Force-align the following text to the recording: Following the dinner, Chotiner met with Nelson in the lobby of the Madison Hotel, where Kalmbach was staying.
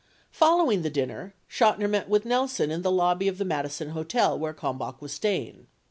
Following 0.31 0.81
the 0.81 0.89
dinner, 0.89 1.35
Chotiner 1.47 1.87
met 1.87 2.09
with 2.09 2.25
Nelson 2.25 2.71
in 2.71 2.81
the 2.81 2.89
lobby 2.91 3.27
of 3.27 3.37
the 3.37 3.45
Madison 3.45 3.89
Hotel, 3.89 4.35
where 4.39 4.51
Kalmbach 4.51 4.99
was 4.99 5.11
staying. 5.13 5.67